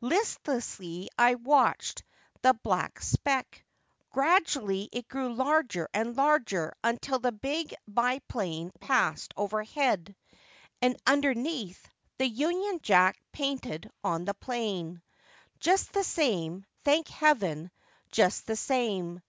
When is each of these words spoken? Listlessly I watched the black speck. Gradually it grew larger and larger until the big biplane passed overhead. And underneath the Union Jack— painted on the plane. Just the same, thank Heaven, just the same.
Listlessly 0.00 1.10
I 1.16 1.36
watched 1.36 2.02
the 2.42 2.54
black 2.54 3.00
speck. 3.00 3.64
Gradually 4.10 4.88
it 4.90 5.06
grew 5.06 5.32
larger 5.32 5.88
and 5.94 6.16
larger 6.16 6.74
until 6.82 7.20
the 7.20 7.30
big 7.30 7.72
biplane 7.86 8.72
passed 8.80 9.32
overhead. 9.36 10.16
And 10.82 10.96
underneath 11.06 11.88
the 12.18 12.26
Union 12.26 12.80
Jack— 12.82 13.22
painted 13.32 13.88
on 14.02 14.24
the 14.24 14.34
plane. 14.34 15.02
Just 15.60 15.92
the 15.92 16.02
same, 16.02 16.66
thank 16.82 17.06
Heaven, 17.06 17.70
just 18.10 18.48
the 18.48 18.56
same. 18.56 19.20